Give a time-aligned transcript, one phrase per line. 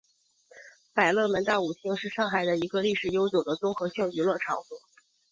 [0.95, 4.75] 百乐门大舞厅是上海的一个历史悠久的综合性娱乐场所。